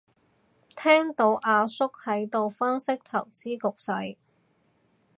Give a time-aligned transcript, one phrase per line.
[0.75, 4.17] 聽到個阿叔喺度分析投資局勢